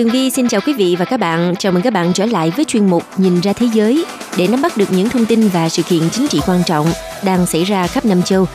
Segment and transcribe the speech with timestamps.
[0.00, 1.54] Tường Vi xin chào quý vị và các bạn.
[1.58, 4.04] Chào mừng các bạn trở lại với chuyên mục Nhìn ra thế giới
[4.36, 6.86] để nắm bắt được những thông tin và sự kiện chính trị quan trọng
[7.24, 8.46] đang xảy ra khắp Nam châu.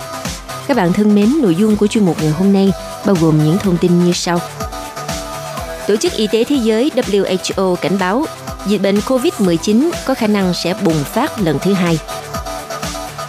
[0.67, 2.72] Các bạn thân mến, nội dung của chuyên mục ngày hôm nay
[3.06, 4.39] bao gồm những thông tin như sau.
[5.88, 8.25] Tổ chức Y tế Thế giới WHO cảnh báo
[8.67, 12.00] dịch bệnh COVID-19 có khả năng sẽ bùng phát lần thứ hai.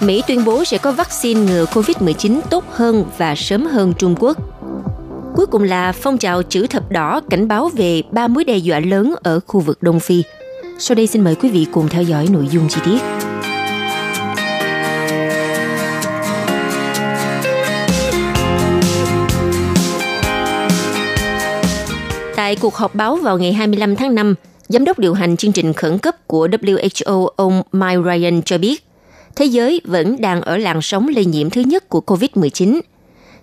[0.01, 4.39] Mỹ tuyên bố sẽ có vaccine ngừa COVID-19 tốt hơn và sớm hơn Trung Quốc–
[5.37, 8.81] Cuối cùng là phong trào chữ thập đỏ cảnh báo về ba mối đe dọa
[8.81, 10.23] lớn ở khu vực Đông Phi.
[10.79, 12.99] Sau đây xin mời quý vị cùng theo dõi nội dung chi tiết.
[22.37, 24.35] Tại cuộc họp báo vào ngày 25 tháng 5,
[24.69, 28.85] Giám đốc điều hành chương trình khẩn cấp của WHO ông Mike Ryan cho biết,
[29.37, 32.81] thế giới vẫn đang ở làn sóng lây nhiễm thứ nhất của COVID-19–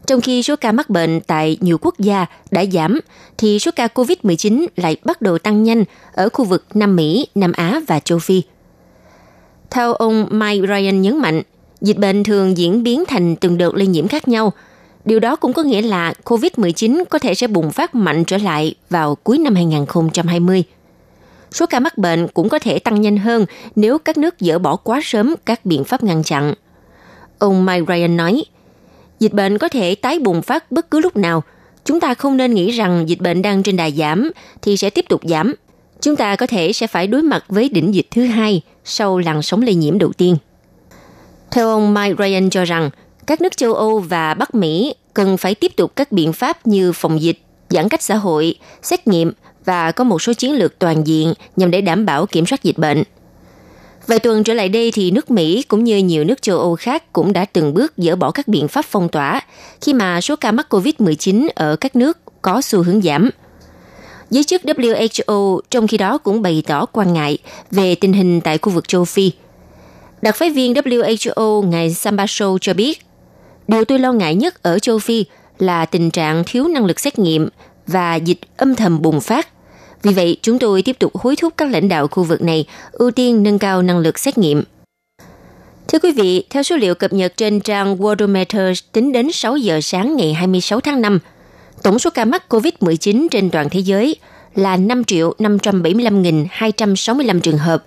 [0.08, 3.00] trong khi số ca mắc bệnh tại nhiều quốc gia đã giảm,
[3.38, 7.52] thì số ca COVID-19 lại bắt đầu tăng nhanh ở khu vực Nam Mỹ, Nam
[7.52, 8.42] Á và châu Phi.
[9.72, 11.42] Theo ông Mike Ryan nhấn mạnh,
[11.82, 14.54] dịch bệnh thường diễn biến thành từng đợt lây nhiễm khác nhau.
[15.06, 18.76] Điều đó cũng có nghĩa là COVID-19 có thể sẽ bùng phát mạnh trở lại
[18.90, 20.64] vào cuối năm 2020.
[21.52, 24.76] Số ca mắc bệnh cũng có thể tăng nhanh hơn nếu các nước dỡ bỏ
[24.76, 26.54] quá sớm các biện pháp ngăn chặn.
[27.40, 28.44] Ông Mike Ryan nói,
[29.24, 31.44] dịch bệnh có thể tái bùng phát bất cứ lúc nào.
[31.86, 35.06] Chúng ta không nên nghĩ rằng dịch bệnh đang trên đà giảm thì sẽ tiếp
[35.10, 35.54] tục giảm.
[36.02, 39.42] Chúng ta có thể sẽ phải đối mặt với đỉnh dịch thứ hai sau làn
[39.42, 40.38] sóng lây nhiễm đầu tiên.
[41.52, 42.90] Theo ông Mike Ryan cho rằng,
[43.28, 46.92] các nước châu Âu và Bắc Mỹ cần phải tiếp tục các biện pháp như
[46.94, 47.40] phòng dịch,
[47.70, 49.32] giãn cách xã hội, xét nghiệm
[49.66, 52.78] và có một số chiến lược toàn diện nhằm để đảm bảo kiểm soát dịch
[52.78, 53.04] bệnh.
[54.08, 57.14] Vài tuần trở lại đây thì nước Mỹ cũng như nhiều nước châu Âu khác
[57.14, 59.42] cũng đã từng bước dỡ bỏ các biện pháp phong tỏa
[59.82, 63.30] khi mà số ca mắc COVID-19 ở các nước có xu hướng giảm.
[64.30, 67.38] Giới chức WHO trong khi đó cũng bày tỏ quan ngại
[67.72, 69.32] về tình hình tại khu vực châu Phi.
[70.22, 73.06] Đặc phái viên WHO ngài Sambaso cho biết,
[73.68, 75.26] điều tôi lo ngại nhất ở châu Phi
[75.60, 77.50] là tình trạng thiếu năng lực xét nghiệm
[77.88, 79.48] và dịch âm thầm bùng phát
[80.04, 83.12] vì vậy, chúng tôi tiếp tục hối thúc các lãnh đạo khu vực này ưu
[83.12, 84.64] tiên nâng cao năng lực xét nghiệm.
[85.88, 89.82] Thưa quý vị, theo số liệu cập nhật trên trang Worldometer tính đến 6 giờ
[89.82, 91.20] sáng ngày 26 tháng 5,
[91.84, 94.16] tổng số ca mắc COVID-19 trên toàn thế giới
[94.56, 97.84] là 5.575.265 trường hợp,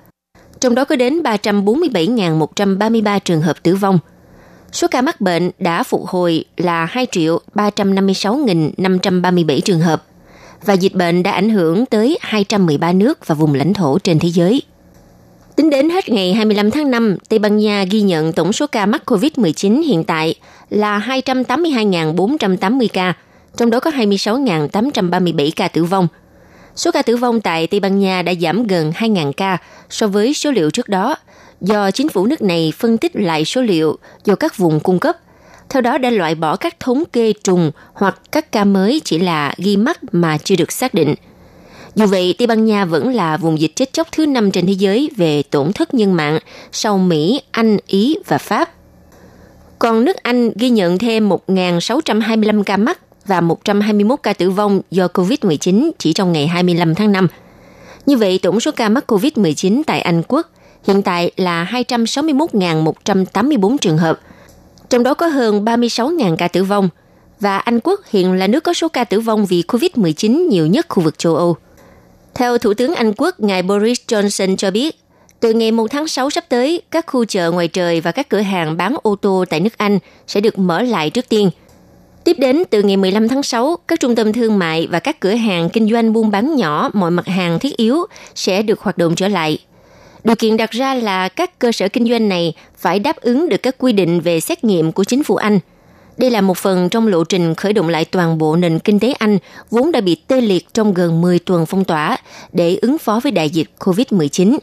[0.61, 3.99] trong đó có đến 347.133 trường hợp tử vong.
[4.73, 10.03] Số ca mắc bệnh đã phục hồi là 2.356.537 trường hợp
[10.65, 14.29] và dịch bệnh đã ảnh hưởng tới 213 nước và vùng lãnh thổ trên thế
[14.29, 14.63] giới.
[15.57, 18.87] Tính đến hết ngày 25 tháng 5, Tây Ban Nha ghi nhận tổng số ca
[18.87, 20.35] mắc COVID-19 hiện tại
[20.71, 23.15] là 282.480 ca,
[23.57, 26.09] trong đó có 26.837 ca tử vong.
[26.77, 29.59] Số ca tử vong tại Tây Ban Nha đã giảm gần 2.000 ca
[29.91, 31.17] so với số liệu trước đó,
[31.61, 35.17] do chính phủ nước này phân tích lại số liệu do các vùng cung cấp
[35.69, 39.55] theo đó đã loại bỏ các thống kê trùng hoặc các ca mới chỉ là
[39.59, 41.15] ghi mắc mà chưa được xác định.
[41.95, 44.73] Dù vậy, Tây Ban Nha vẫn là vùng dịch chết chóc thứ năm trên thế
[44.73, 46.39] giới về tổn thất nhân mạng
[46.73, 48.71] sau Mỹ, Anh, Ý và Pháp.
[49.79, 55.07] Còn nước Anh ghi nhận thêm 1.625 ca mắc và 121 ca tử vong do
[55.07, 57.29] COVID-19 chỉ trong ngày 25 tháng 5.
[58.07, 60.51] Như vậy, tổng số ca mắc COVID-19 tại Anh Quốc
[60.87, 64.21] hiện tại là 261.184 trường hợp–
[64.91, 66.89] trong đó có hơn 36.000 ca tử vong,
[67.41, 70.87] và Anh Quốc hiện là nước có số ca tử vong vì COVID-19 nhiều nhất
[70.89, 71.57] khu vực châu Âu.
[72.35, 75.01] Theo Thủ tướng Anh Quốc, ngài Boris Johnson cho biết,
[75.41, 78.41] từ ngày 1 tháng 6 sắp tới, các khu chợ ngoài trời và các cửa
[78.41, 81.51] hàng bán ô tô tại nước Anh sẽ được mở lại trước tiên.
[82.25, 85.35] Tiếp đến, từ ngày 15 tháng 6, các trung tâm thương mại và các cửa
[85.35, 89.15] hàng kinh doanh buôn bán nhỏ mọi mặt hàng thiết yếu sẽ được hoạt động
[89.15, 89.59] trở lại–
[90.27, 93.63] Điều kiện đặt ra là các cơ sở kinh doanh này phải đáp ứng được
[93.63, 95.59] các quy định về xét nghiệm của chính phủ Anh.
[96.17, 99.13] Đây là một phần trong lộ trình khởi động lại toàn bộ nền kinh tế
[99.13, 99.39] Anh
[99.71, 102.17] vốn đã bị tê liệt trong gần 10 tuần phong tỏa
[102.53, 104.59] để ứng phó với đại dịch COVID-19.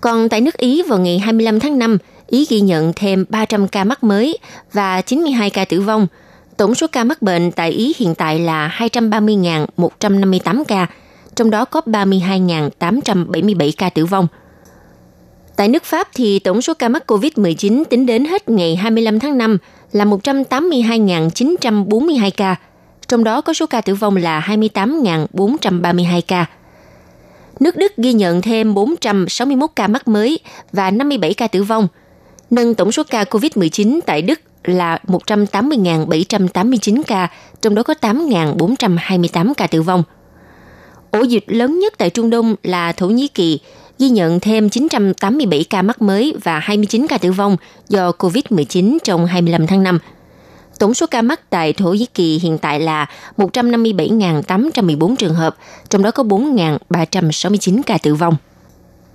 [0.00, 3.84] Còn tại nước Ý vào ngày 25 tháng 5, Ý ghi nhận thêm 300 ca
[3.84, 4.38] mắc mới
[4.72, 6.06] và 92 ca tử vong,
[6.56, 10.86] Tổng số ca mắc bệnh tại Ý hiện tại là 230.158 ca,
[11.36, 14.26] trong đó có 32.877 ca tử vong.
[15.56, 19.38] Tại nước Pháp thì tổng số ca mắc COVID-19 tính đến hết ngày 25 tháng
[19.38, 19.58] 5
[19.92, 22.56] là 182.942 ca,
[23.08, 26.46] trong đó có số ca tử vong là 28.432 ca.
[27.60, 30.38] Nước Đức ghi nhận thêm 461 ca mắc mới
[30.72, 31.88] và 57 ca tử vong,
[32.50, 37.28] nâng tổng số ca COVID-19 tại Đức là 180.789 ca,
[37.62, 40.02] trong đó có 8.428 ca tử vong.
[41.12, 43.58] Ổ dịch lớn nhất tại Trung Đông là Thổ Nhĩ Kỳ,
[43.98, 47.56] ghi nhận thêm 987 ca mắc mới và 29 ca tử vong
[47.88, 49.98] do COVID-19 trong 25 tháng 5.
[50.78, 53.06] Tổng số ca mắc tại Thổ Nhĩ Kỳ hiện tại là
[53.36, 55.56] 157.814 trường hợp,
[55.88, 58.36] trong đó có 4.369 ca tử vong.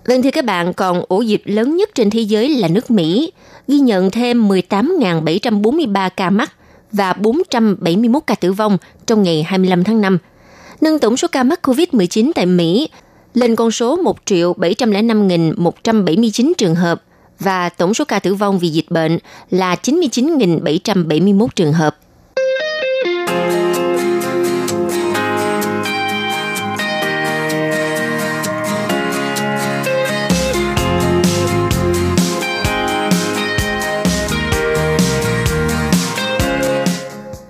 [0.05, 3.31] Vâng thưa các bạn, còn ổ dịch lớn nhất trên thế giới là nước Mỹ,
[3.67, 6.51] ghi nhận thêm 18.743 ca mắc
[6.91, 10.17] và 471 ca tử vong trong ngày 25 tháng 5,
[10.81, 12.89] nâng tổng số ca mắc COVID-19 tại Mỹ
[13.33, 17.03] lên con số 1 triệu 705.179 trường hợp
[17.39, 19.17] và tổng số ca tử vong vì dịch bệnh
[19.49, 21.97] là 99.771 trường hợp.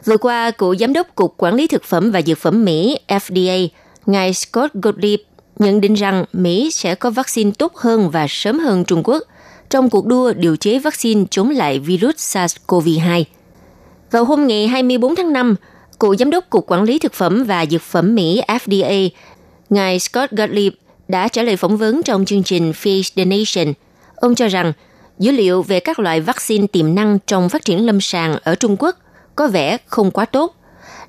[0.08, 3.68] Vừa qua, cựu giám đốc Cục Quản lý Thực phẩm và Dược phẩm Mỹ FDA,
[4.06, 5.20] ngài Scott Gottlieb
[5.60, 9.24] nhận định rằng Mỹ sẽ có vaccine tốt hơn và sớm hơn Trung Quốc
[9.70, 13.24] trong cuộc đua điều chế vaccine chống lại virus SARS-CoV-2.
[14.12, 15.56] Vào hôm ngày 24 tháng 5,
[16.00, 19.10] cựu giám đốc Cục Quản lý Thực phẩm và Dược phẩm Mỹ FDA,
[19.70, 20.74] ngài Scott Gottlieb
[21.08, 23.74] đã trả lời phỏng vấn trong chương trình Face the Nation.
[24.16, 24.74] Ông cho rằng
[25.20, 28.76] dữ liệu về các loại vaccine tiềm năng trong phát triển lâm sàng ở Trung
[28.80, 28.96] Quốc
[29.38, 30.54] có vẻ không quá tốt.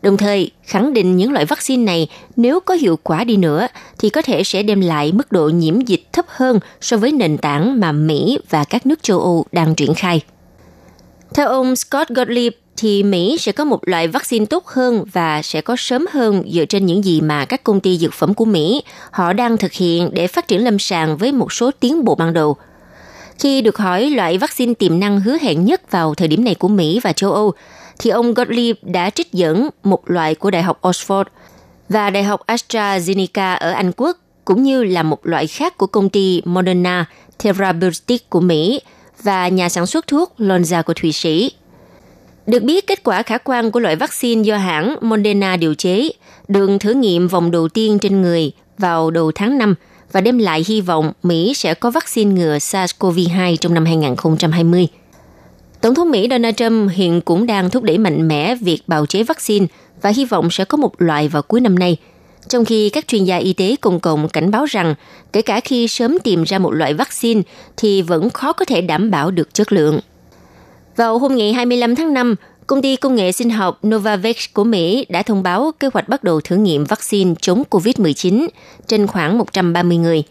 [0.02, 3.66] Đồng thời, khẳng định những loại vaccine này nếu có hiệu quả đi nữa
[3.98, 7.38] thì có thể sẽ đem lại mức độ nhiễm dịch thấp hơn so với nền
[7.38, 10.20] tảng mà Mỹ và các nước châu Âu đang triển khai.
[11.34, 15.60] Theo ông Scott Gottlieb, thì Mỹ sẽ có một loại vaccine tốt hơn và sẽ
[15.60, 18.82] có sớm hơn dựa trên những gì mà các công ty dược phẩm của Mỹ
[19.10, 22.32] họ đang thực hiện để phát triển lâm sàng với một số tiến bộ ban
[22.32, 22.56] đầu.
[23.38, 26.68] Khi được hỏi loại vaccine tiềm năng hứa hẹn nhất vào thời điểm này của
[26.68, 27.52] Mỹ và châu Âu,
[27.98, 31.24] thì ông Gottlieb đã trích dẫn một loại của Đại học Oxford
[31.88, 36.08] và Đại học AstraZeneca ở Anh Quốc, cũng như là một loại khác của công
[36.08, 37.04] ty Moderna
[37.38, 38.80] Therapeutics của Mỹ
[39.22, 41.52] và nhà sản xuất thuốc Lonza của Thụy Sĩ.
[42.46, 46.08] Được biết, kết quả khả quan của loại vaccine do hãng Moderna điều chế
[46.48, 49.74] được thử nghiệm vòng đầu tiên trên người vào đầu tháng 5
[50.12, 54.88] và đem lại hy vọng Mỹ sẽ có vaccine ngừa SARS-CoV-2 trong năm 2020.
[55.80, 59.22] Tổng thống Mỹ Donald Trump hiện cũng đang thúc đẩy mạnh mẽ việc bào chế
[59.22, 59.66] vaccine
[60.02, 61.96] và hy vọng sẽ có một loại vào cuối năm nay.
[62.48, 64.94] Trong khi các chuyên gia y tế công cộng cảnh báo rằng
[65.32, 67.42] kể cả khi sớm tìm ra một loại vaccine
[67.76, 70.00] thì vẫn khó có thể đảm bảo được chất lượng.
[70.96, 72.34] Vào hôm ngày 25 tháng 5,
[72.68, 76.24] công ty công nghệ sinh học Novavax của Mỹ đã thông báo kế hoạch bắt
[76.24, 78.48] đầu thử nghiệm vaccine chống COVID-19
[78.86, 80.22] trên khoảng 130 người.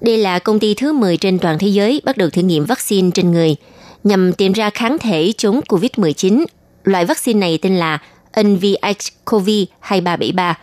[0.00, 3.10] Đây là công ty thứ 10 trên toàn thế giới bắt đầu thử nghiệm vaccine
[3.14, 3.56] trên người–
[4.04, 6.44] nhằm tìm ra kháng thể chống COVID-19.
[6.84, 7.98] Loại vaccine này tên là
[8.32, 10.54] NVX-CoV2373.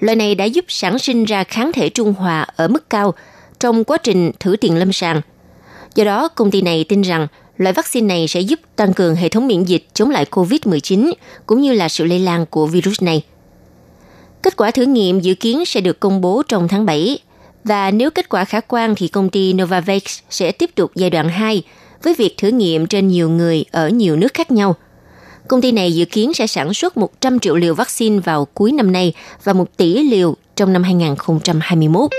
[0.00, 3.14] Loại này đã giúp sản sinh ra kháng thể trung hòa ở mức cao
[3.60, 5.20] trong quá trình thử tiền lâm sàng.
[5.94, 7.26] Do đó, công ty này tin rằng
[7.58, 11.12] loại vaccine này sẽ giúp tăng cường hệ thống miễn dịch chống lại COVID-19
[11.46, 13.22] cũng như là sự lây lan của virus này.
[14.42, 17.18] Kết quả thử nghiệm dự kiến sẽ được công bố trong tháng 7
[17.64, 21.28] và nếu kết quả khả quan thì công ty Novavax sẽ tiếp tục giai đoạn
[21.28, 21.62] 2
[22.02, 24.74] với việc thử nghiệm trên nhiều người ở nhiều nước khác nhau.
[25.48, 28.92] Công ty này dự kiến sẽ sản xuất 100 triệu liều vaccine vào cuối năm
[28.92, 29.12] nay
[29.44, 32.10] và 1 tỷ liều trong năm 2021.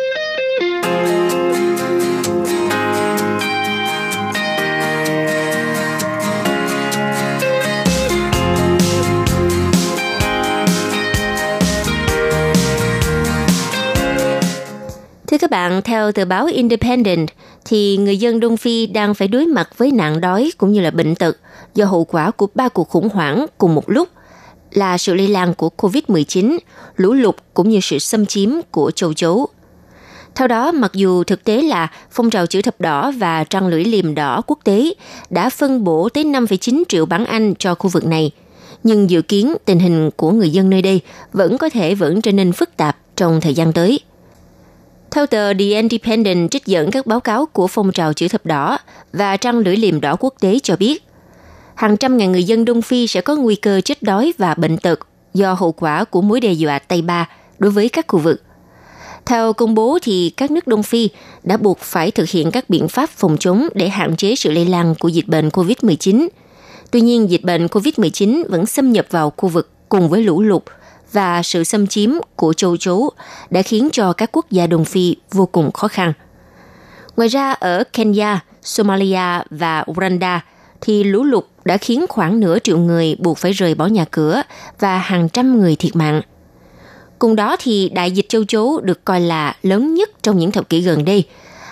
[15.40, 17.30] Các bạn, theo tờ báo Independent,
[17.66, 20.92] thì người dân Đông Phi đang phải đối mặt với nạn đói cũng như là
[20.92, 21.38] bệnh tật
[21.76, 24.10] do hậu quả của ba cuộc khủng hoảng cùng một lúc
[24.72, 26.58] là sự lây lan của COVID-19,
[26.96, 29.48] lũ lụt cũng như sự xâm chiếm của châu chấu.
[30.36, 33.84] Theo đó, mặc dù thực tế là phong trào chữ thập đỏ và trăng lưỡi
[33.84, 34.94] liềm đỏ quốc tế
[35.30, 38.32] đã phân bổ tới 5,9 triệu bản Anh cho khu vực này,
[38.84, 41.02] nhưng dự kiến tình hình của người dân nơi đây
[41.34, 44.00] vẫn có thể vẫn trở nên phức tạp trong thời gian tới.
[45.12, 48.78] Theo tờ The Independent trích dẫn các báo cáo của phong trào chữ thập đỏ
[49.14, 51.04] và trăng lưỡi liềm đỏ quốc tế cho biết,
[51.76, 54.78] hàng trăm ngàn người dân Đông Phi sẽ có nguy cơ chết đói và bệnh
[54.78, 55.00] tật
[55.34, 58.44] do hậu quả của mối đe dọa Tây Ba đối với các khu vực.
[59.26, 61.10] Theo công bố thì các nước Đông Phi
[61.44, 64.66] đã buộc phải thực hiện các biện pháp phòng chống để hạn chế sự lây
[64.66, 66.28] lan của dịch bệnh COVID-19.
[66.92, 70.64] Tuy nhiên, dịch bệnh COVID-19 vẫn xâm nhập vào khu vực cùng với lũ lụt
[71.12, 73.12] và sự xâm chiếm của châu chấu
[73.50, 76.14] đã khiến cho các quốc gia đồng Phi vô cùng khó khăn.
[77.18, 80.46] Ngoài ra, ở Kenya, Somalia và Uganda
[80.82, 84.42] thì lũ lụt đã khiến khoảng nửa triệu người buộc phải rời bỏ nhà cửa
[84.80, 86.22] và hàng trăm người thiệt mạng.
[87.20, 90.70] Cùng đó thì đại dịch châu chấu được coi là lớn nhất trong những thập
[90.70, 91.24] kỷ gần đây.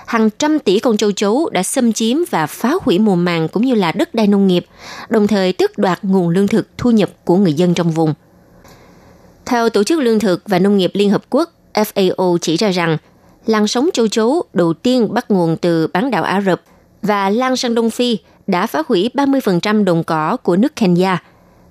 [0.05, 3.65] Hàng trăm tỷ con châu chấu đã xâm chiếm và phá hủy mùa màng cũng
[3.65, 4.65] như là đất đai nông nghiệp,
[5.09, 8.13] đồng thời tước đoạt nguồn lương thực thu nhập của người dân trong vùng.
[9.47, 12.97] Theo Tổ chức Lương thực và Nông nghiệp Liên Hợp Quốc, FAO chỉ ra rằng
[13.45, 16.61] làn sóng châu chấu đầu tiên bắt nguồn từ bán đảo Ả Rập
[17.01, 21.23] và lan sang Đông Phi đã phá hủy 30% đồng cỏ của nước Kenya.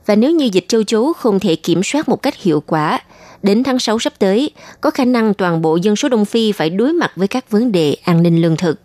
[0.06, 3.00] Và nếu như dịch châu chấu không thể kiểm soát một cách hiệu quả,
[3.42, 6.71] đến tháng 6 sắp tới, có khả năng toàn bộ dân số Đông Phi phải
[6.71, 8.80] đối mặt với các vấn đề an ninh lương thực.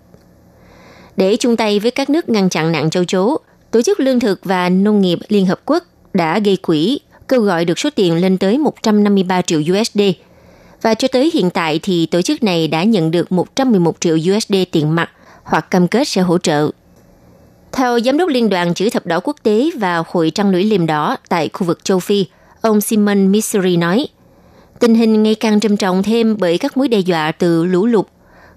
[1.17, 3.38] Để chung tay với các nước ngăn chặn nạn châu chấu,
[3.71, 5.83] Tổ chức Lương thực và Nông nghiệp Liên Hợp Quốc
[6.13, 7.00] đã gây quỹ
[7.31, 10.01] kêu gọi được số tiền lên tới 153 triệu USD.
[10.81, 14.55] Và cho tới hiện tại thì tổ chức này đã nhận được 111 triệu USD
[14.71, 15.09] tiền mặt
[15.43, 16.69] hoặc cam kết sẽ hỗ trợ.
[17.71, 20.85] Theo Giám đốc Liên đoàn Chữ thập đỏ quốc tế và Hội trăng lưỡi liềm
[20.85, 22.25] đỏ tại khu vực châu Phi,
[22.61, 24.07] ông Simon Missouri nói,
[24.79, 28.05] tình hình ngày càng trầm trọng thêm bởi các mối đe dọa từ lũ lụt,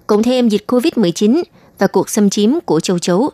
[0.07, 1.43] cộng thêm dịch COVID-19
[1.79, 3.29] và cuộc xâm chiếm của châu chấu.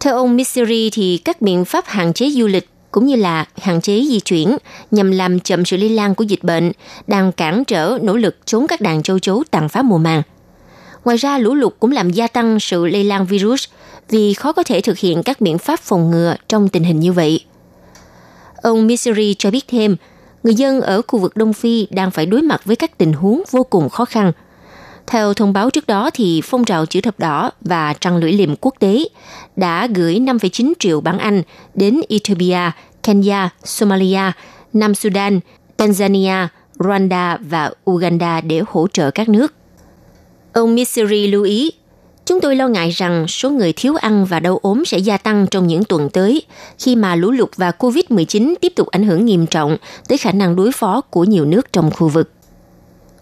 [0.00, 3.80] Theo ông Missouri thì các biện pháp hạn chế du lịch cũng như là hạn
[3.80, 4.56] chế di chuyển
[4.90, 6.72] nhằm làm chậm sự lây lan của dịch bệnh
[7.06, 10.22] đang cản trở nỗ lực chống các đàn châu chấu tàn phá mùa màng.
[11.04, 13.64] Ngoài ra, lũ lụt cũng làm gia tăng sự lây lan virus
[14.08, 17.12] vì khó có thể thực hiện các biện pháp phòng ngừa trong tình hình như
[17.12, 17.44] vậy.
[18.62, 19.96] Ông Missouri cho biết thêm,
[20.42, 23.42] người dân ở khu vực Đông Phi đang phải đối mặt với các tình huống
[23.50, 24.32] vô cùng khó khăn.
[25.06, 28.56] Theo thông báo trước đó thì phong trào chữ thập đỏ và trăng lưỡi liềm
[28.56, 29.04] quốc tế
[29.56, 31.42] đã gửi 5,9 triệu bản Anh
[31.74, 32.70] đến Ethiopia,
[33.02, 34.32] Kenya, Somalia,
[34.72, 35.40] Nam Sudan,
[35.76, 36.46] Tanzania,
[36.78, 39.52] Rwanda và Uganda để hỗ trợ các nước.
[40.52, 41.72] Ông Missouri lưu ý,
[42.24, 45.46] chúng tôi lo ngại rằng số người thiếu ăn và đau ốm sẽ gia tăng
[45.50, 46.42] trong những tuần tới
[46.78, 49.76] khi mà lũ lụt và COVID-19 tiếp tục ảnh hưởng nghiêm trọng
[50.08, 52.30] tới khả năng đối phó của nhiều nước trong khu vực.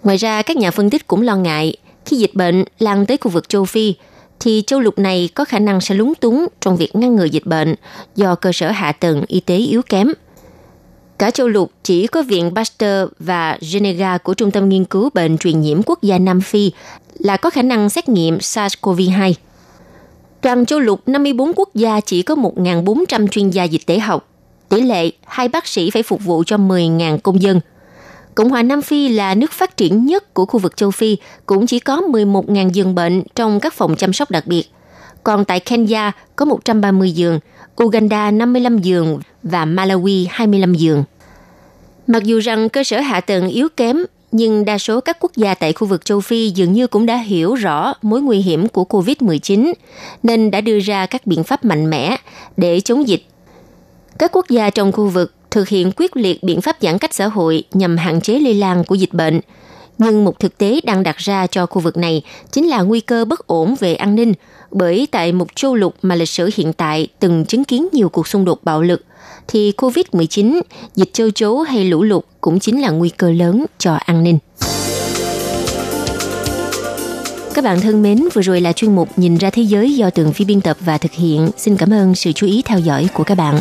[0.04, 3.30] Ngoài ra, các nhà phân tích cũng lo ngại khi dịch bệnh lan tới khu
[3.30, 3.95] vực châu Phi,
[4.40, 7.47] thì châu lục này có khả năng sẽ lúng túng trong việc ngăn ngừa dịch
[7.47, 7.75] bệnh
[8.16, 10.12] do cơ sở hạ tầng y tế yếu kém.
[11.19, 15.38] Cả châu lục chỉ có viện Pasteur và Genega của Trung tâm Nghiên cứu Bệnh
[15.38, 16.73] truyền nhiễm quốc gia Nam Phi
[17.19, 19.33] là có khả năng xét nghiệm SARS-CoV-2.
[20.40, 24.28] Toàn châu lục 54 quốc gia chỉ có 1.400 chuyên gia dịch tễ học.
[24.69, 27.61] Tỷ lệ hai bác sĩ phải phục vụ cho 10.000 công dân.
[28.40, 31.16] Cộng hòa Nam Phi là nước phát triển nhất của khu vực châu Phi,
[31.47, 34.70] cũng chỉ có 11.000 giường bệnh trong các phòng chăm sóc đặc biệt.
[35.25, 37.40] Còn tại Kenya có 130 giường,
[37.82, 41.04] Uganda 55 giường và Malawi 25 giường.
[42.06, 45.54] Mặc dù rằng cơ sở hạ tầng yếu kém, nhưng đa số các quốc gia
[45.54, 48.85] tại khu vực châu Phi dường như cũng đã hiểu rõ mối nguy hiểm của
[48.88, 49.73] COVID-19,
[50.23, 52.16] nên đã đưa ra các biện pháp mạnh mẽ
[52.56, 53.26] để chống dịch.
[54.18, 57.26] Các quốc gia trong khu vực thực hiện quyết liệt biện pháp giãn cách xã
[57.26, 59.40] hội nhằm hạn chế lây lan của dịch bệnh.
[59.99, 63.25] Nhưng một thực tế đang đặt ra cho khu vực này chính là nguy cơ
[63.25, 64.33] bất ổn về an ninh,
[64.71, 68.28] bởi tại một châu lục mà lịch sử hiện tại từng chứng kiến nhiều cuộc
[68.28, 69.04] xung đột bạo lực,
[69.49, 70.61] thì COVID-19,
[70.95, 74.38] dịch châu chấu hay lũ lụt cũng chính là nguy cơ lớn cho an ninh.
[77.54, 80.33] Các bạn thân mến, vừa rồi là chuyên mục Nhìn ra thế giới do tường
[80.33, 81.50] phi biên tập và thực hiện.
[81.57, 83.61] Xin cảm ơn sự chú ý theo dõi của các bạn.